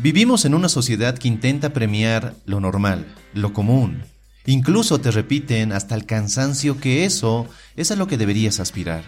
Vivimos 0.00 0.46
en 0.46 0.54
una 0.54 0.70
sociedad 0.70 1.18
que 1.18 1.28
intenta 1.28 1.74
premiar 1.74 2.34
lo 2.46 2.60
normal, 2.60 3.14
lo 3.34 3.52
común. 3.52 4.04
Incluso 4.46 5.00
te 5.00 5.10
repiten 5.10 5.70
hasta 5.70 5.94
el 5.94 6.06
cansancio 6.06 6.80
que 6.80 7.04
eso 7.04 7.46
es 7.76 7.90
a 7.90 7.96
lo 7.96 8.06
que 8.06 8.16
deberías 8.16 8.58
aspirar. 8.58 9.04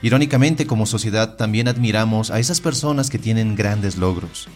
Irónicamente, 0.00 0.66
como 0.66 0.86
sociedad 0.86 1.36
también 1.36 1.68
admiramos 1.68 2.30
a 2.30 2.40
esas 2.40 2.60
personas 2.62 3.10
que 3.10 3.18
tienen 3.18 3.54
grandes 3.54 3.98
logros, 3.98 4.48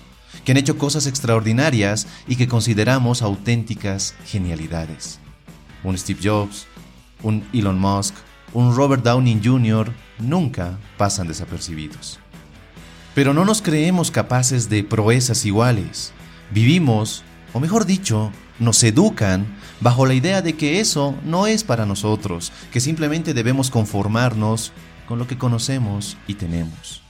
que 0.44 0.52
han 0.52 0.58
hecho 0.58 0.78
cosas 0.78 1.06
extraordinarias 1.06 2.06
y 2.26 2.36
que 2.36 2.48
consideramos 2.48 3.20
auténticas 3.20 4.14
genialidades. 4.24 5.20
Un 5.84 5.98
Steve 5.98 6.20
Jobs, 6.22 6.66
un 7.22 7.46
Elon 7.52 7.78
Musk, 7.78 8.14
un 8.54 8.74
Robert 8.74 9.04
Downey 9.04 9.38
Jr. 9.44 9.92
nunca 10.18 10.78
pasan 10.96 11.28
desapercibidos. 11.28 12.21
Pero 13.14 13.34
no 13.34 13.44
nos 13.44 13.62
creemos 13.62 14.10
capaces 14.10 14.68
de 14.68 14.84
proezas 14.84 15.44
iguales. 15.44 16.12
Vivimos, 16.50 17.24
o 17.52 17.60
mejor 17.60 17.84
dicho, 17.84 18.32
nos 18.58 18.82
educan 18.84 19.46
bajo 19.80 20.06
la 20.06 20.14
idea 20.14 20.42
de 20.42 20.54
que 20.54 20.80
eso 20.80 21.14
no 21.24 21.46
es 21.46 21.64
para 21.64 21.86
nosotros, 21.86 22.52
que 22.70 22.80
simplemente 22.80 23.34
debemos 23.34 23.70
conformarnos 23.70 24.72
con 25.06 25.18
lo 25.18 25.26
que 25.26 25.36
conocemos 25.36 26.16
y 26.26 26.34
tenemos. 26.34 27.02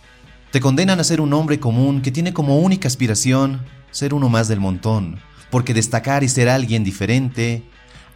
Te 0.51 0.61
condenan 0.61 1.01
a 1.01 1.05
ser 1.05 1.21
un 1.21 1.33
hombre 1.35 1.61
común 1.61 2.03
que 2.03 2.11
tiene 2.11 2.33
como 2.33 2.59
única 2.59 2.89
aspiración 2.89 3.63
ser 3.91 4.15
uno 4.15 4.29
más 4.29 4.49
del 4.49 4.61
montón, 4.61 5.21
porque 5.51 5.75
destacar 5.75 6.25
y 6.25 6.29
ser 6.29 6.49
alguien 6.49 6.83
diferente, 6.83 7.63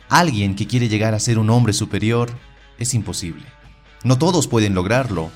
alguien 0.08 0.54
que 0.54 0.66
quiere 0.66 0.88
llegar 0.88 1.14
a 1.14 1.20
ser 1.20 1.38
un 1.38 1.50
hombre 1.50 1.72
superior, 1.72 2.30
es 2.78 2.94
imposible. 2.94 3.44
No 4.04 4.18
todos 4.18 4.48
pueden 4.48 4.74
lograrlo, 4.74 5.30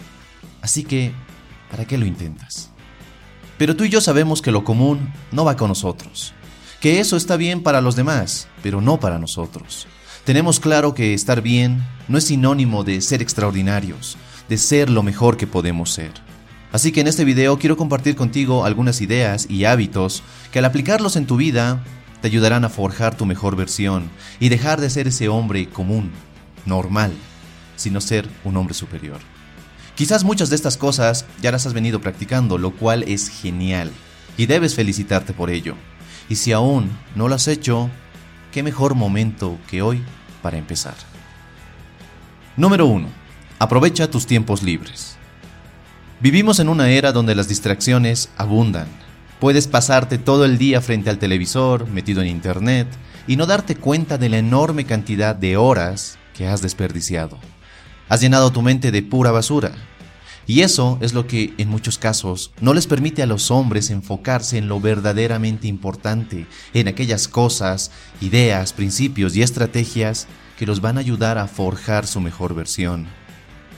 así 0.62 0.82
que, 0.82 1.12
¿para 1.70 1.84
qué 1.84 1.96
lo 1.96 2.06
intentas? 2.06 2.70
Pero 3.58 3.76
tú 3.76 3.84
y 3.84 3.88
yo 3.88 4.00
sabemos 4.00 4.42
que 4.42 4.52
lo 4.52 4.64
común 4.64 5.12
no 5.32 5.44
va 5.44 5.56
con 5.56 5.68
nosotros, 5.68 6.32
que 6.80 7.00
eso 7.00 7.16
está 7.16 7.36
bien 7.36 7.62
para 7.62 7.80
los 7.80 7.96
demás, 7.96 8.48
pero 8.62 8.80
no 8.80 8.98
para 8.98 9.18
nosotros. 9.18 9.86
Tenemos 10.24 10.60
claro 10.60 10.94
que 10.94 11.14
estar 11.14 11.42
bien 11.42 11.82
no 12.08 12.18
es 12.18 12.24
sinónimo 12.24 12.84
de 12.84 13.00
ser 13.00 13.22
extraordinarios, 13.22 14.16
de 14.48 14.58
ser 14.58 14.90
lo 14.90 15.02
mejor 15.02 15.36
que 15.36 15.46
podemos 15.46 15.90
ser. 15.90 16.12
Así 16.72 16.92
que 16.92 17.00
en 17.00 17.08
este 17.08 17.24
video 17.24 17.58
quiero 17.58 17.76
compartir 17.76 18.14
contigo 18.14 18.64
algunas 18.64 19.00
ideas 19.00 19.46
y 19.48 19.64
hábitos 19.64 20.22
que 20.52 20.60
al 20.60 20.64
aplicarlos 20.64 21.16
en 21.16 21.26
tu 21.26 21.36
vida 21.36 21.82
te 22.20 22.28
ayudarán 22.28 22.64
a 22.64 22.68
forjar 22.68 23.16
tu 23.16 23.26
mejor 23.26 23.56
versión 23.56 24.10
y 24.38 24.50
dejar 24.50 24.80
de 24.80 24.90
ser 24.90 25.08
ese 25.08 25.28
hombre 25.28 25.68
común, 25.68 26.10
normal, 26.66 27.12
sino 27.76 28.00
ser 28.00 28.28
un 28.44 28.56
hombre 28.56 28.74
superior. 28.74 29.18
Quizás 30.00 30.24
muchas 30.24 30.48
de 30.48 30.56
estas 30.56 30.78
cosas 30.78 31.26
ya 31.42 31.52
las 31.52 31.66
has 31.66 31.74
venido 31.74 32.00
practicando, 32.00 32.56
lo 32.56 32.70
cual 32.70 33.02
es 33.02 33.28
genial, 33.28 33.92
y 34.38 34.46
debes 34.46 34.74
felicitarte 34.74 35.34
por 35.34 35.50
ello. 35.50 35.74
Y 36.30 36.36
si 36.36 36.52
aún 36.52 36.90
no 37.14 37.28
lo 37.28 37.34
has 37.34 37.46
hecho, 37.48 37.90
qué 38.50 38.62
mejor 38.62 38.94
momento 38.94 39.58
que 39.68 39.82
hoy 39.82 40.02
para 40.40 40.56
empezar. 40.56 40.94
Número 42.56 42.86
1. 42.86 43.08
Aprovecha 43.58 44.10
tus 44.10 44.24
tiempos 44.24 44.62
libres. 44.62 45.16
Vivimos 46.20 46.60
en 46.60 46.70
una 46.70 46.88
era 46.88 47.12
donde 47.12 47.34
las 47.34 47.48
distracciones 47.48 48.30
abundan. 48.38 48.88
Puedes 49.38 49.68
pasarte 49.68 50.16
todo 50.16 50.46
el 50.46 50.56
día 50.56 50.80
frente 50.80 51.10
al 51.10 51.18
televisor, 51.18 51.86
metido 51.86 52.22
en 52.22 52.28
internet, 52.28 52.88
y 53.26 53.36
no 53.36 53.44
darte 53.44 53.76
cuenta 53.76 54.16
de 54.16 54.30
la 54.30 54.38
enorme 54.38 54.86
cantidad 54.86 55.36
de 55.36 55.58
horas 55.58 56.16
que 56.32 56.48
has 56.48 56.62
desperdiciado. 56.62 57.38
Has 58.08 58.22
llenado 58.22 58.50
tu 58.50 58.62
mente 58.62 58.92
de 58.92 59.02
pura 59.02 59.30
basura. 59.30 59.72
Y 60.50 60.62
eso 60.62 60.98
es 61.00 61.14
lo 61.14 61.28
que, 61.28 61.54
en 61.58 61.68
muchos 61.68 61.96
casos, 61.96 62.50
no 62.60 62.74
les 62.74 62.88
permite 62.88 63.22
a 63.22 63.26
los 63.26 63.52
hombres 63.52 63.88
enfocarse 63.88 64.58
en 64.58 64.66
lo 64.66 64.80
verdaderamente 64.80 65.68
importante, 65.68 66.44
en 66.74 66.88
aquellas 66.88 67.28
cosas, 67.28 67.92
ideas, 68.20 68.72
principios 68.72 69.36
y 69.36 69.42
estrategias 69.42 70.26
que 70.58 70.66
los 70.66 70.80
van 70.80 70.96
a 70.96 71.02
ayudar 71.02 71.38
a 71.38 71.46
forjar 71.46 72.04
su 72.04 72.20
mejor 72.20 72.56
versión. 72.56 73.06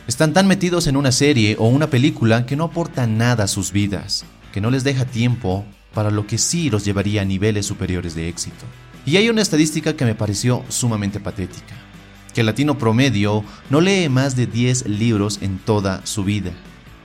Están 0.07 0.33
tan 0.33 0.47
metidos 0.47 0.87
en 0.87 0.97
una 0.97 1.13
serie 1.13 1.57
o 1.59 1.69
una 1.69 1.89
película 1.91 2.47
que 2.47 2.57
no 2.57 2.65
aportan 2.65 3.19
nada 3.19 3.45
a 3.45 3.49
sus 3.49 3.71
vidas, 3.71 4.25
que 4.51 4.63
no 4.63 4.71
les 4.71 4.83
deja 4.83 5.05
tiempo 5.05 5.67
para 5.93 6.11
lo 6.11 6.27
que 6.27 6.39
sí 6.39 6.71
los 6.71 6.87
llevaría 6.87 7.21
a 7.21 7.27
niveles 7.27 7.67
superiores 7.67 8.15
de 8.15 8.31
éxito. 8.31 8.65
Y 9.05 9.19
hay 9.19 9.29
una 9.29 9.43
estadística 9.43 9.95
que 9.95 10.07
me 10.07 10.15
pareció 10.15 10.65
sumamente 10.71 11.21
patética 11.21 11.92
que 12.35 12.41
el 12.41 12.47
latino 12.47 12.79
promedio 12.79 13.45
no 13.71 13.81
lee 13.81 14.09
más 14.09 14.37
de 14.37 14.47
10 14.47 14.87
libros 14.87 15.39
en 15.43 15.59
toda 15.59 16.05
su 16.07 16.25
vida, 16.25 16.53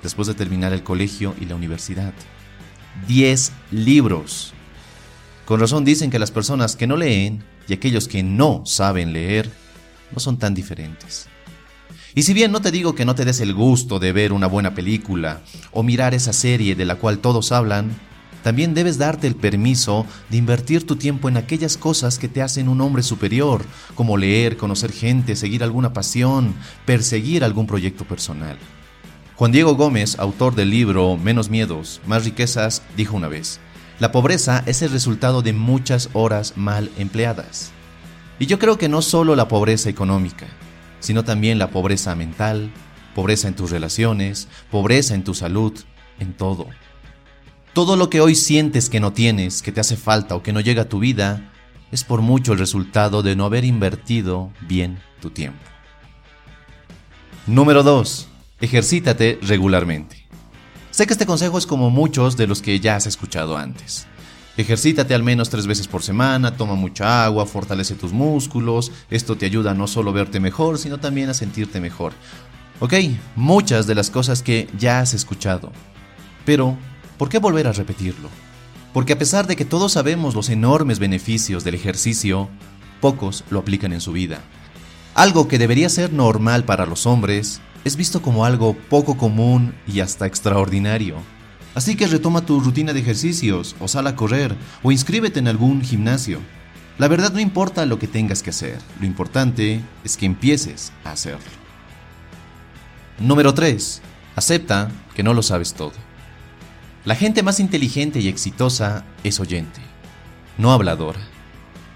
después 0.03 0.27
de 0.27 0.33
terminar 0.33 0.73
el 0.73 0.83
colegio 0.83 1.35
y 1.39 1.45
la 1.45 1.55
universidad. 1.55 2.13
10 3.07 3.51
libros. 3.71 4.53
Con 5.45 5.59
razón 5.59 5.85
dicen 5.85 6.09
que 6.09 6.19
las 6.19 6.31
personas 6.31 6.75
que 6.75 6.87
no 6.87 6.97
leen 6.97 7.43
y 7.67 7.73
aquellos 7.73 8.07
que 8.07 8.23
no 8.23 8.63
saben 8.65 9.13
leer 9.13 9.49
no 10.11 10.19
son 10.19 10.37
tan 10.37 10.53
diferentes. 10.53 11.27
Y 12.15 12.23
si 12.23 12.33
bien 12.33 12.51
no 12.51 12.61
te 12.61 12.71
digo 12.71 12.95
que 12.95 13.05
no 13.05 13.15
te 13.15 13.25
des 13.25 13.41
el 13.41 13.53
gusto 13.53 13.99
de 13.99 14.11
ver 14.11 14.33
una 14.33 14.47
buena 14.47 14.73
película 14.73 15.41
o 15.71 15.83
mirar 15.83 16.13
esa 16.13 16.33
serie 16.33 16.75
de 16.75 16.85
la 16.85 16.95
cual 16.95 17.19
todos 17.19 17.51
hablan, 17.51 17.91
también 18.47 18.73
debes 18.73 18.97
darte 18.97 19.27
el 19.27 19.35
permiso 19.35 20.05
de 20.29 20.37
invertir 20.37 20.87
tu 20.87 20.95
tiempo 20.95 21.27
en 21.27 21.35
aquellas 21.35 21.75
cosas 21.75 22.17
que 22.17 22.29
te 22.29 22.41
hacen 22.41 22.69
un 22.69 22.79
hombre 22.79 23.03
superior, 23.03 23.65
como 23.93 24.15
leer, 24.15 24.55
conocer 24.55 24.93
gente, 24.93 25.35
seguir 25.35 25.65
alguna 25.65 25.91
pasión, 25.91 26.55
perseguir 26.85 27.43
algún 27.43 27.67
proyecto 27.67 28.05
personal. 28.05 28.57
Juan 29.35 29.51
Diego 29.51 29.75
Gómez, 29.75 30.17
autor 30.17 30.55
del 30.55 30.69
libro 30.69 31.17
Menos 31.17 31.49
miedos, 31.49 31.99
más 32.07 32.23
riquezas, 32.23 32.83
dijo 32.95 33.17
una 33.17 33.27
vez, 33.27 33.59
la 33.99 34.13
pobreza 34.13 34.63
es 34.65 34.81
el 34.81 34.91
resultado 34.91 35.41
de 35.41 35.51
muchas 35.51 36.09
horas 36.13 36.53
mal 36.55 36.89
empleadas. 36.97 37.71
Y 38.39 38.45
yo 38.45 38.59
creo 38.59 38.77
que 38.77 38.87
no 38.87 39.01
solo 39.01 39.35
la 39.35 39.49
pobreza 39.49 39.89
económica, 39.89 40.47
sino 41.01 41.25
también 41.25 41.59
la 41.59 41.69
pobreza 41.69 42.15
mental, 42.15 42.71
pobreza 43.13 43.49
en 43.49 43.55
tus 43.55 43.71
relaciones, 43.71 44.47
pobreza 44.71 45.15
en 45.15 45.25
tu 45.25 45.33
salud, 45.33 45.77
en 46.17 46.31
todo. 46.31 46.67
Todo 47.77 47.95
lo 47.95 48.09
que 48.09 48.21
hoy 48.21 48.33
sientes 48.33 48.89
que 48.89 48.99
no 48.99 49.13
tienes, 49.13 49.61
que 49.61 49.71
te 49.71 49.79
hace 49.79 49.97
falta 49.97 50.33
o 50.33 50.41
que 50.41 50.51
no 50.51 50.61
llega 50.61 50.81
a 50.81 50.89
tu 50.89 50.97
vida, 50.97 51.51
es 51.91 52.03
por 52.03 52.23
mucho 52.23 52.53
el 52.53 52.57
resultado 52.57 53.21
de 53.21 53.35
no 53.35 53.45
haber 53.45 53.65
invertido 53.65 54.51
bien 54.61 54.97
tu 55.21 55.29
tiempo. 55.29 55.59
Número 57.45 57.83
2. 57.83 58.29
Ejercítate 58.61 59.37
regularmente. 59.43 60.25
Sé 60.89 61.05
que 61.05 61.13
este 61.13 61.27
consejo 61.27 61.59
es 61.59 61.67
como 61.67 61.91
muchos 61.91 62.35
de 62.35 62.47
los 62.47 62.63
que 62.63 62.79
ya 62.79 62.95
has 62.95 63.05
escuchado 63.05 63.57
antes. 63.57 64.07
Ejercítate 64.57 65.13
al 65.13 65.21
menos 65.21 65.51
tres 65.51 65.67
veces 65.67 65.87
por 65.87 66.01
semana, 66.01 66.57
toma 66.57 66.73
mucha 66.73 67.25
agua, 67.25 67.45
fortalece 67.45 67.93
tus 67.93 68.11
músculos, 68.11 68.91
esto 69.11 69.37
te 69.37 69.45
ayuda 69.45 69.69
a 69.69 69.75
no 69.75 69.85
solo 69.85 70.11
verte 70.11 70.39
mejor, 70.39 70.79
sino 70.79 70.97
también 70.97 71.29
a 71.29 71.35
sentirte 71.35 71.79
mejor. 71.79 72.13
Ok, 72.79 72.95
muchas 73.35 73.85
de 73.85 73.93
las 73.93 74.09
cosas 74.09 74.41
que 74.41 74.67
ya 74.79 74.99
has 74.99 75.13
escuchado. 75.13 75.71
Pero, 76.43 76.75
¿Por 77.17 77.29
qué 77.29 77.39
volver 77.39 77.67
a 77.67 77.71
repetirlo? 77.71 78.29
Porque 78.93 79.13
a 79.13 79.17
pesar 79.17 79.47
de 79.47 79.55
que 79.55 79.65
todos 79.65 79.93
sabemos 79.93 80.35
los 80.35 80.49
enormes 80.49 80.99
beneficios 80.99 81.63
del 81.63 81.73
ejercicio, 81.73 82.47
pocos 83.01 83.43
lo 83.49 83.59
aplican 83.59 83.91
en 83.91 84.01
su 84.01 84.11
vida. 84.11 84.41
Algo 85.15 85.47
que 85.47 85.57
debería 85.57 85.89
ser 85.89 86.13
normal 86.13 86.63
para 86.63 86.85
los 86.85 87.07
hombres 87.07 87.59
es 87.85 87.95
visto 87.95 88.21
como 88.21 88.45
algo 88.45 88.75
poco 88.75 89.17
común 89.17 89.73
y 89.87 90.01
hasta 90.01 90.27
extraordinario. 90.27 91.15
Así 91.73 91.95
que 91.95 92.07
retoma 92.07 92.45
tu 92.45 92.59
rutina 92.59 92.93
de 92.93 92.99
ejercicios, 92.99 93.75
o 93.79 93.87
sal 93.87 94.07
a 94.07 94.15
correr, 94.15 94.55
o 94.83 94.91
inscríbete 94.91 95.39
en 95.39 95.47
algún 95.47 95.81
gimnasio. 95.81 96.39
La 96.99 97.07
verdad 97.07 97.33
no 97.33 97.39
importa 97.39 97.85
lo 97.85 97.97
que 97.97 98.07
tengas 98.07 98.43
que 98.43 98.51
hacer, 98.51 98.79
lo 98.99 99.07
importante 99.07 99.81
es 100.03 100.17
que 100.17 100.25
empieces 100.25 100.91
a 101.03 101.11
hacerlo. 101.11 101.45
Número 103.19 103.53
3. 103.53 104.01
Acepta 104.35 104.91
que 105.15 105.23
no 105.23 105.33
lo 105.33 105.41
sabes 105.41 105.73
todo. 105.73 106.06
La 107.07 107.15
gente 107.15 107.41
más 107.41 107.61
inteligente 107.61 108.19
y 108.19 108.27
exitosa 108.27 109.05
es 109.23 109.39
oyente, 109.39 109.79
no 110.57 110.73
habladora. 110.73 111.21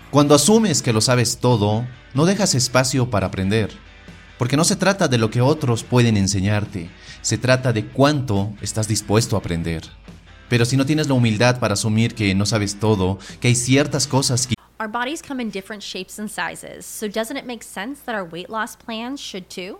Cuando 0.09 0.33
asumes 0.33 0.81
que 0.81 0.93
lo 0.93 1.01
sabes 1.01 1.39
todo, 1.39 1.85
no 2.13 2.25
dejas 2.25 2.55
espacio 2.55 3.09
para 3.09 3.27
aprender, 3.27 3.71
porque 4.37 4.55
no 4.55 4.63
se 4.63 4.77
trata 4.77 5.09
de 5.09 5.17
lo 5.17 5.29
que 5.29 5.41
otros 5.41 5.83
pueden 5.83 6.15
enseñarte, 6.15 6.89
se 7.21 7.37
trata 7.37 7.73
de 7.73 7.87
cuánto 7.87 8.53
estás 8.61 8.87
dispuesto 8.87 9.35
a 9.35 9.39
aprender. 9.39 9.81
Pero 10.47 10.63
si 10.63 10.77
no 10.77 10.85
tienes 10.85 11.09
la 11.09 11.15
humildad 11.15 11.59
para 11.59 11.73
asumir 11.73 12.15
que 12.15 12.33
no 12.33 12.45
sabes 12.45 12.79
todo, 12.79 13.19
que 13.41 13.49
hay 13.49 13.55
ciertas 13.55 14.07
cosas 14.07 14.47
que 14.47 14.55
Our 14.79 14.87
bodies 14.87 15.21
come 15.21 15.43
in 15.43 15.51
different 15.51 15.83
shapes 15.83 16.19
and 16.19 16.29
sizes, 16.29 16.85
so 16.85 17.09
doesn't 17.09 17.35
it 17.35 17.45
make 17.45 17.63
sense 17.65 18.01
that 18.05 18.15
our 18.15 18.23
weight 18.23 18.49
loss 18.49 18.77
plans 18.77 19.19
should 19.19 19.49
too? 19.49 19.79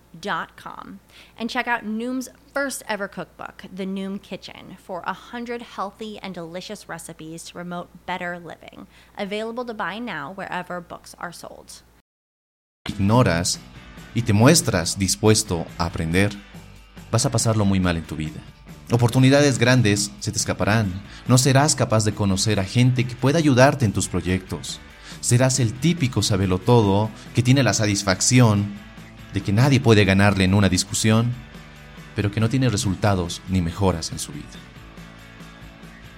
Dot 0.19 0.57
com 0.57 0.99
and 1.39 1.49
check 1.49 1.67
out 1.67 1.85
Noom's 1.85 2.29
first 2.53 2.83
ever 2.87 3.07
cookbook, 3.07 3.63
The 3.73 3.85
Noom 3.85 4.21
Kitchen, 4.21 4.75
for 4.77 5.03
a 5.05 5.13
hundred 5.13 5.61
healthy 5.61 6.19
and 6.21 6.35
delicious 6.35 6.89
recipes 6.89 7.45
to 7.45 7.53
promote 7.53 7.87
better 8.05 8.37
living. 8.37 8.87
Available 9.17 9.63
to 9.63 9.73
buy 9.73 9.99
now 9.99 10.33
wherever 10.33 10.81
books 10.81 11.15
are 11.17 11.31
sold. 11.31 11.83
Ignoras 12.89 13.59
y 14.13 14.23
te 14.23 14.33
muestras 14.33 14.99
dispuesto 14.99 15.65
a 15.77 15.85
aprender, 15.85 16.31
vas 17.09 17.25
a 17.25 17.31
pasarlo 17.31 17.63
muy 17.63 17.79
mal 17.79 17.95
en 17.95 18.03
tu 18.03 18.17
vida. 18.17 18.41
Oportunidades 18.91 19.57
grandes 19.59 20.11
se 20.19 20.31
te 20.33 20.37
escaparán. 20.37 21.01
No 21.27 21.37
serás 21.37 21.75
capaz 21.75 22.03
de 22.03 22.13
conocer 22.13 22.59
a 22.59 22.65
gente 22.65 23.07
que 23.07 23.15
pueda 23.15 23.37
ayudarte 23.37 23.85
en 23.85 23.93
tus 23.93 24.09
proyectos. 24.09 24.81
Serás 25.21 25.59
el 25.59 25.73
típico 25.73 26.21
todo 26.65 27.09
que 27.33 27.43
tiene 27.43 27.63
la 27.63 27.73
satisfacción 27.73 28.73
de 29.33 29.41
que 29.41 29.53
nadie 29.53 29.79
puede 29.79 30.05
ganarle 30.05 30.43
en 30.43 30.53
una 30.53 30.69
discusión, 30.69 31.31
pero 32.15 32.31
que 32.31 32.39
no 32.39 32.49
tiene 32.49 32.69
resultados 32.69 33.41
ni 33.49 33.61
mejoras 33.61 34.11
en 34.11 34.19
su 34.19 34.31
vida. 34.31 34.45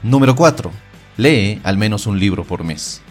Número 0.01 0.35
4. 0.35 0.71
Lee 1.17 1.61
al 1.63 1.77
menos 1.77 2.07
un 2.07 2.19
libro 2.19 2.43
por 2.43 2.63
mes. 2.63 3.01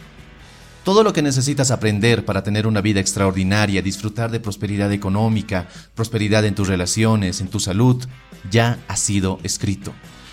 Todo 0.85 1.05
lo 1.05 1.13
que 1.13 1.23
necesitas 1.23 1.71
aprender 1.71 2.25
para 2.25 2.43
tener 2.43 2.67
una 2.67 2.81
vida 2.81 2.99
extraordinaria, 2.99 3.83
disfrutar 3.83 4.33
de 4.33 4.41
prosperidad 4.41 4.91
económica, 4.91 5.69
prosperidad 5.95 6.45
en 6.45 6.57
tus 6.57 6.67
relaciones, 6.67 7.41
en 7.41 7.49
tu 7.49 7.61
salud, 7.61 8.05
ya 8.51 8.81
ha 8.89 8.97
sido 8.97 9.39
escrito. 9.45 9.93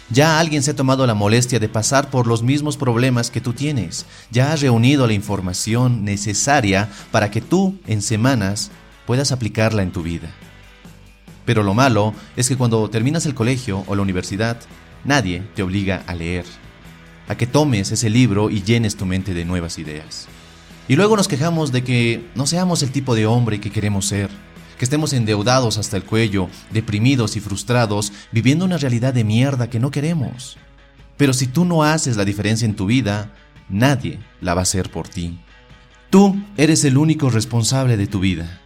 Ya 0.10 0.39
alguien 0.39 0.63
se 0.63 0.71
ha 0.71 0.75
tomado 0.75 1.06
la 1.06 1.13
molestia 1.13 1.60
de 1.60 1.69
pasar 1.69 2.10
por 2.10 2.25
los 2.25 2.42
mismos 2.42 2.77
problemas 2.77 3.30
que 3.30 3.42
tú 3.42 3.54
tienes. 3.54 4.07
Ya 4.31 4.51
ha 4.51 4.56
reunido 4.56 5.06
la 5.06 5.13
información 5.13 6.04
necesaria 6.04 6.89
para 7.12 7.30
que 7.30 7.42
tú, 7.42 7.77
en 7.86 8.01
semanas, 8.01 8.71
puedas 9.10 9.32
aplicarla 9.32 9.82
en 9.82 9.92
tu 9.92 10.04
vida. 10.04 10.30
Pero 11.44 11.64
lo 11.64 11.74
malo 11.74 12.14
es 12.36 12.48
que 12.48 12.56
cuando 12.56 12.92
terminas 12.92 13.26
el 13.26 13.34
colegio 13.34 13.84
o 13.88 13.96
la 13.96 14.04
universidad, 14.04 14.60
nadie 15.04 15.42
te 15.56 15.64
obliga 15.64 16.04
a 16.06 16.14
leer, 16.14 16.46
a 17.28 17.34
que 17.34 17.48
tomes 17.48 17.92
ese 17.92 18.12
libro 18.12 18.52
y 18.52 18.62
llenes 18.62 18.98
tu 18.98 19.08
mente 19.08 19.34
de 19.34 19.46
nuevas 19.46 19.80
ideas. 19.80 20.28
Y 20.88 20.96
luego 20.96 21.18
nos 21.18 21.28
quejamos 21.28 21.72
de 21.72 21.84
que 21.84 22.24
no 22.36 22.46
seamos 22.46 22.84
el 22.84 22.92
tipo 22.92 23.16
de 23.16 23.26
hombre 23.26 23.60
que 23.60 23.72
queremos 23.72 24.06
ser, 24.06 24.30
que 24.78 24.86
estemos 24.86 25.12
endeudados 25.14 25.80
hasta 25.80 25.98
el 25.98 26.04
cuello, 26.04 26.48
deprimidos 26.70 27.36
y 27.36 27.40
frustrados, 27.40 28.14
viviendo 28.32 28.64
una 28.64 28.78
realidad 28.78 29.16
de 29.16 29.24
mierda 29.24 29.72
que 29.72 29.80
no 29.80 29.90
queremos. 29.90 30.58
Pero 31.18 31.34
si 31.34 31.48
tú 31.48 31.66
no 31.66 31.82
haces 31.82 32.16
la 32.16 32.26
diferencia 32.26 32.68
en 32.68 32.76
tu 32.76 32.86
vida, 32.86 33.34
nadie 33.70 34.20
la 34.40 34.54
va 34.54 34.62
a 34.62 34.70
hacer 34.70 34.92
por 34.92 35.08
ti. 35.08 35.40
Tú 36.12 36.40
eres 36.58 36.84
el 36.84 36.96
único 36.96 37.32
responsable 37.32 37.98
de 37.98 38.06
tu 38.06 38.20
vida 38.20 38.59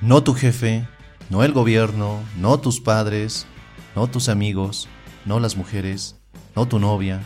no 0.00 0.22
tu 0.22 0.34
jefe, 0.34 0.86
no 1.30 1.44
el 1.44 1.52
gobierno, 1.52 2.20
no 2.38 2.60
tus 2.60 2.80
padres, 2.80 3.46
no 3.94 4.06
tus 4.06 4.28
amigos, 4.28 4.88
no 5.24 5.40
las 5.40 5.56
mujeres, 5.56 6.16
no 6.54 6.66
tu 6.66 6.78
novia, 6.78 7.20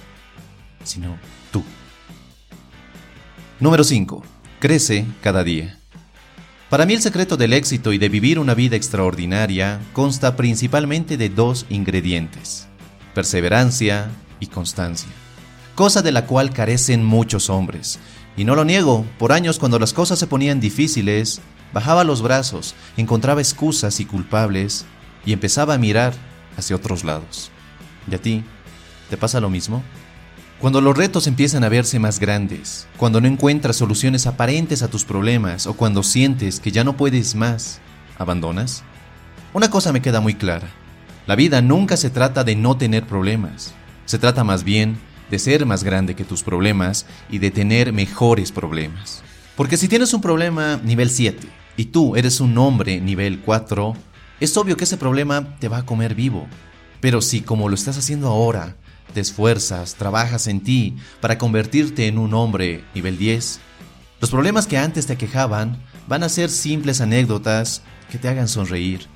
sino 0.82 1.16
tú. 1.50 1.62
Número 3.60 3.84
5. 3.84 4.22
Crece 4.58 5.06
cada 5.20 5.44
día. 5.44 5.78
Para 6.70 6.86
mí 6.86 6.94
el 6.94 7.02
secreto 7.02 7.36
del 7.36 7.52
éxito 7.52 7.92
y 7.92 7.98
de 7.98 8.08
vivir 8.08 8.38
una 8.38 8.54
vida 8.54 8.76
extraordinaria 8.76 9.80
consta 9.92 10.36
principalmente 10.36 11.18
de 11.18 11.28
dos 11.28 11.66
ingredientes, 11.68 12.66
perseverancia 13.14 14.10
y 14.40 14.46
constancia, 14.46 15.10
cosa 15.74 16.00
de 16.00 16.12
la 16.12 16.24
cual 16.24 16.50
carecen 16.50 17.04
muchos 17.04 17.50
hombres. 17.50 18.00
Y 18.36 18.44
no 18.44 18.54
lo 18.54 18.64
niego, 18.64 19.04
por 19.18 19.32
años 19.32 19.58
cuando 19.58 19.78
las 19.78 19.92
cosas 19.92 20.18
se 20.18 20.26
ponían 20.26 20.60
difíciles, 20.60 21.42
Bajaba 21.72 22.04
los 22.04 22.20
brazos, 22.20 22.74
encontraba 22.98 23.40
excusas 23.40 23.98
y 24.00 24.04
culpables 24.04 24.84
y 25.24 25.32
empezaba 25.32 25.74
a 25.74 25.78
mirar 25.78 26.12
hacia 26.56 26.76
otros 26.76 27.02
lados. 27.02 27.50
¿Y 28.10 28.14
a 28.14 28.18
ti? 28.18 28.44
¿Te 29.08 29.16
pasa 29.16 29.40
lo 29.40 29.48
mismo? 29.48 29.82
Cuando 30.60 30.80
los 30.80 30.96
retos 30.96 31.26
empiezan 31.26 31.64
a 31.64 31.70
verse 31.70 31.98
más 31.98 32.20
grandes, 32.20 32.86
cuando 32.98 33.20
no 33.20 33.26
encuentras 33.26 33.76
soluciones 33.76 34.26
aparentes 34.26 34.82
a 34.82 34.88
tus 34.88 35.04
problemas 35.04 35.66
o 35.66 35.74
cuando 35.74 36.02
sientes 36.02 36.60
que 36.60 36.72
ya 36.72 36.84
no 36.84 36.96
puedes 36.96 37.34
más, 37.34 37.80
¿abandonas? 38.18 38.82
Una 39.54 39.70
cosa 39.70 39.92
me 39.92 40.02
queda 40.02 40.20
muy 40.20 40.34
clara. 40.34 40.68
La 41.26 41.36
vida 41.36 41.62
nunca 41.62 41.96
se 41.96 42.10
trata 42.10 42.44
de 42.44 42.54
no 42.54 42.76
tener 42.76 43.06
problemas. 43.06 43.72
Se 44.04 44.18
trata 44.18 44.44
más 44.44 44.62
bien 44.62 44.98
de 45.32 45.38
ser 45.38 45.64
más 45.64 45.82
grande 45.82 46.14
que 46.14 46.26
tus 46.26 46.42
problemas 46.42 47.06
y 47.30 47.38
de 47.38 47.50
tener 47.50 47.94
mejores 47.94 48.52
problemas. 48.52 49.22
Porque 49.56 49.78
si 49.78 49.88
tienes 49.88 50.12
un 50.12 50.20
problema 50.20 50.78
nivel 50.84 51.08
7, 51.08 51.48
y 51.78 51.86
tú 51.86 52.16
eres 52.16 52.38
un 52.40 52.58
hombre 52.58 53.00
nivel 53.00 53.40
4, 53.40 53.96
es 54.40 54.54
obvio 54.58 54.76
que 54.76 54.84
ese 54.84 54.98
problema 54.98 55.56
te 55.58 55.68
va 55.68 55.78
a 55.78 55.86
comer 55.86 56.14
vivo. 56.14 56.46
Pero 57.00 57.22
si 57.22 57.40
como 57.40 57.70
lo 57.70 57.74
estás 57.74 57.96
haciendo 57.96 58.28
ahora, 58.28 58.76
te 59.14 59.20
esfuerzas, 59.20 59.94
trabajas 59.94 60.48
en 60.48 60.60
ti 60.60 60.96
para 61.22 61.38
convertirte 61.38 62.08
en 62.08 62.18
un 62.18 62.34
hombre 62.34 62.84
nivel 62.94 63.16
10, 63.16 63.58
los 64.20 64.28
problemas 64.28 64.66
que 64.66 64.76
antes 64.76 65.06
te 65.06 65.16
quejaban 65.16 65.82
van 66.08 66.24
a 66.24 66.28
ser 66.28 66.50
simples 66.50 67.00
anécdotas 67.00 67.80
que 68.10 68.18
te 68.18 68.28
hagan 68.28 68.48
sonreír, 68.48 69.06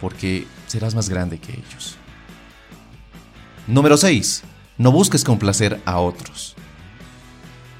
porque 0.00 0.46
serás 0.68 0.94
más 0.94 1.08
grande 1.08 1.40
que 1.40 1.54
ellos. 1.54 1.96
Número 3.66 3.96
6. 3.96 4.44
No 4.78 4.92
busques 4.92 5.24
complacer 5.24 5.80
a 5.86 6.00
otros. 6.00 6.54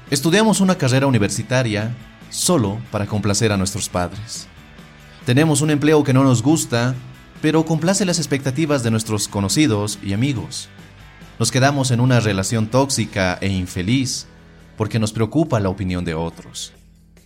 Estudiamos 0.09 0.61
una 0.61 0.79
carrera 0.79 1.05
universitaria 1.05 1.95
solo 2.31 2.79
para 2.91 3.05
complacer 3.05 3.51
a 3.51 3.57
nuestros 3.57 3.87
padres. 3.87 4.47
Tenemos 5.23 5.61
un 5.61 5.69
empleo 5.69 6.03
que 6.03 6.13
no 6.13 6.23
nos 6.23 6.41
gusta, 6.41 6.95
pero 7.39 7.65
complace 7.65 8.03
las 8.03 8.17
expectativas 8.17 8.81
de 8.81 8.89
nuestros 8.89 9.27
conocidos 9.27 9.99
y 10.01 10.13
amigos. 10.13 10.69
Nos 11.37 11.51
quedamos 11.51 11.91
en 11.91 11.99
una 11.99 12.19
relación 12.19 12.65
tóxica 12.65 13.37
e 13.41 13.49
infeliz 13.49 14.25
porque 14.75 14.97
nos 14.97 15.11
preocupa 15.11 15.59
la 15.59 15.69
opinión 15.69 16.03
de 16.03 16.15
otros. 16.15 16.73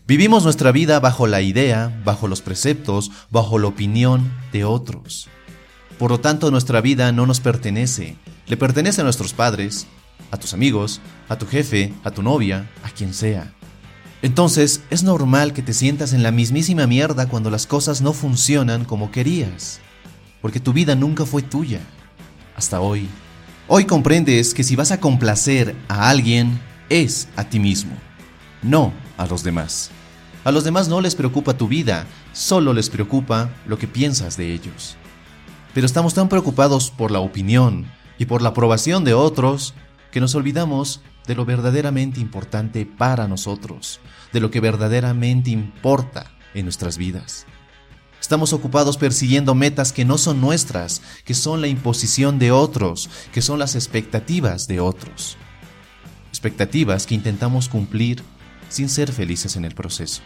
Vivimos 0.06 0.44
nuestra 0.44 0.74
vida 0.74 1.00
bajo 1.00 1.28
la 1.28 1.42
idea, 1.42 1.98
bajo 2.04 2.28
los 2.28 2.42
preceptos, 2.42 3.10
bajo 3.30 3.58
la 3.58 3.68
opinión 3.68 4.34
de 4.51 4.66
otros. 4.66 5.30
Por 6.01 6.10
lo 6.10 6.20
tanto, 6.20 6.50
nuestra 6.50 6.81
vida 6.81 7.12
no 7.12 7.27
nos 7.27 7.41
pertenece, 7.41 8.15
le 8.48 8.58
pertenece 8.58 9.01
a 9.01 9.03
nuestros 9.03 9.34
padres, 9.34 9.86
a 10.31 10.38
tus 10.38 10.55
amigos, 10.55 11.00
a 11.29 11.38
tu 11.38 11.46
jefe, 11.46 11.93
a 12.03 12.10
tu 12.10 12.24
novia, 12.24 12.67
a 12.81 12.89
quien 12.89 13.13
sea. 13.13 13.53
Entonces 14.24 14.81
es 14.89 15.03
normal 15.03 15.53
que 15.53 15.62
te 15.62 15.74
sientas 15.74 16.13
en 16.13 16.24
la 16.24 16.31
mismísima 16.31 16.88
mierda 16.88 17.29
cuando 17.29 17.51
las 17.51 17.67
cosas 17.67 18.01
no 18.01 18.13
funcionan 18.13 18.84
como 18.84 19.12
querías, 19.12 19.79
porque 20.41 20.60
tu 20.60 20.74
vida 20.74 20.96
nunca 20.96 21.24
fue 21.27 21.43
tuya, 21.43 21.81
hasta 22.55 22.81
hoy. 22.81 23.08
Hoy 23.67 23.86
comprendes 23.86 24.55
que 24.55 24.63
si 24.63 24.75
vas 24.75 24.91
a 24.91 25.00
complacer 25.00 25.75
a 25.88 26.10
alguien, 26.10 26.60
es 26.89 27.27
a 27.36 27.43
ti 27.43 27.60
mismo, 27.60 27.93
no 28.63 28.91
a 29.20 29.27
los 29.27 29.43
demás. 29.43 29.91
A 30.46 30.51
los 30.51 30.63
demás 30.63 30.88
no 30.88 31.00
les 31.00 31.13
preocupa 31.13 31.60
tu 31.60 31.67
vida, 31.67 32.08
solo 32.34 32.74
les 32.74 32.89
preocupa 32.89 33.51
lo 33.67 33.77
que 33.77 33.88
piensas 33.88 34.36
de 34.36 34.51
ellos. 34.51 34.98
Pero 35.74 35.86
estamos 35.86 36.13
tan 36.13 36.30
preocupados 36.30 36.92
por 36.92 37.12
la 37.12 37.20
opinión 37.20 37.90
y 38.18 38.25
por 38.25 38.42
la 38.42 38.50
aprobación 38.50 39.04
de 39.04 39.13
otros 39.13 39.74
que 40.12 40.20
nos 40.20 40.36
olvidamos 40.36 41.01
de 41.25 41.36
lo 41.36 41.46
verdaderamente 41.46 42.20
importante 42.20 42.86
para 42.86 43.28
nosotros, 43.28 44.00
de 44.34 44.42
lo 44.42 44.51
que 44.51 44.60
verdaderamente 44.60 45.50
importa 45.50 46.32
en 46.54 46.66
nuestras 46.66 46.98
vidas. 46.98 47.46
Estamos 48.20 48.54
ocupados 48.54 48.98
persiguiendo 48.98 49.56
metas 49.56 49.94
que 49.94 50.06
no 50.06 50.18
son 50.18 50.42
nuestras, 50.42 51.01
que 51.25 51.34
son 51.34 51.62
la 51.62 51.68
imposición 51.68 52.38
de 52.38 52.51
otros, 52.51 53.10
que 53.34 53.42
son 53.42 53.58
las 53.58 53.75
expectativas 53.75 54.68
de 54.68 54.80
otros. 54.80 55.38
Expectativas 56.30 57.08
que 57.08 57.16
intentamos 57.16 57.68
cumplir 57.68 58.24
sin 58.70 58.90
ser 58.90 59.12
felices 59.12 59.56
en 59.56 59.66
el 59.66 59.74
proceso. 59.74 60.22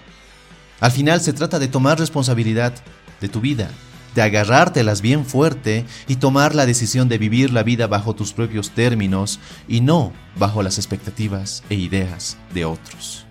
Al 0.82 0.92
final 0.92 1.22
se 1.22 1.34
trata 1.34 1.58
de 1.58 1.68
tomar 1.68 1.98
responsabilidad 1.98 2.74
de 3.22 3.30
tu 3.30 3.40
vida, 3.40 3.70
de 4.15 4.22
agarrártelas 4.22 5.01
bien 5.01 5.25
fuerte 5.25 5.86
y 6.07 6.15
tomar 6.15 6.55
la 6.55 6.65
decisión 6.65 7.10
de 7.10 7.17
vivir 7.17 7.51
la 7.51 7.63
vida 7.63 7.86
bajo 7.86 8.15
tus 8.15 8.34
propios 8.34 8.72
términos 8.72 9.39
y 9.67 9.81
no 9.81 10.13
bajo 10.38 10.63
las 10.63 10.77
expectativas 10.77 11.63
e 11.69 11.75
ideas 11.75 12.38
de 12.53 12.65
otros. 12.65 13.25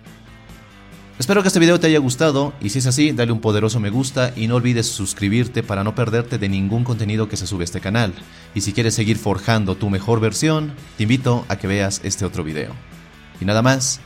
Espero 1.17 1.41
que 1.41 1.47
este 1.47 1.61
video 1.61 1.79
te 1.79 1.87
haya 1.87 1.99
gustado 1.99 2.53
y 2.61 2.69
si 2.69 2.79
es 2.79 2.87
así, 2.87 3.13
dale 3.13 3.31
un 3.31 3.39
poderoso 3.39 3.79
me 3.79 3.89
gusta 3.89 4.33
y 4.35 4.47
no 4.47 4.55
olvides 4.55 4.87
suscribirte 4.87 5.63
para 5.63 5.83
no 5.83 5.95
perderte 5.95 6.37
de 6.37 6.49
ningún 6.49 6.83
contenido 6.83 7.29
que 7.29 7.37
se 7.37 7.47
sube 7.47 7.63
a 7.63 7.65
este 7.65 7.79
canal. 7.79 8.13
Y 8.53 8.61
si 8.61 8.73
quieres 8.73 8.95
seguir 8.95 9.17
forjando 9.17 9.75
tu 9.75 9.89
mejor 9.89 10.19
versión, 10.19 10.73
te 10.97 11.03
invito 11.03 11.45
a 11.47 11.55
que 11.55 11.67
veas 11.67 12.01
este 12.03 12.25
otro 12.25 12.43
video. 12.43 12.73
Y 13.39 13.45
nada 13.45 13.61
más, 13.61 14.01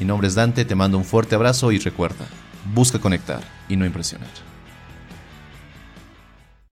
mi 0.00 0.06
nombre 0.06 0.26
es 0.26 0.34
Dante, 0.34 0.64
te 0.64 0.74
mando 0.74 0.96
un 0.96 1.04
fuerte 1.04 1.34
abrazo 1.34 1.70
y 1.70 1.78
recuerda, 1.78 2.26
busca 2.74 2.98
conectar 2.98 3.42
y 3.68 3.76
no 3.76 3.84
impresionar. 3.84 4.47